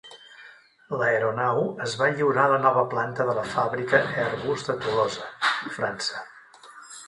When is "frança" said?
5.81-6.29